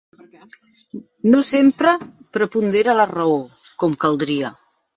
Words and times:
No 1.33 1.41
sempre 1.49 1.93
prepondera 2.39 2.99
la 3.01 3.07
raó, 3.15 3.39
com 3.85 3.97
caldria. 4.07 4.55